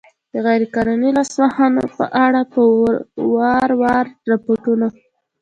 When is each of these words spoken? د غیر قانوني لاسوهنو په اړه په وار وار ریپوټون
د 0.33 0.35
غیر 0.45 0.61
قانوني 0.73 1.09
لاسوهنو 1.17 1.83
په 1.95 2.05
اړه 2.25 2.41
په 2.53 2.61
وار 3.35 3.69
وار 3.81 4.05
ریپوټون 4.31 4.81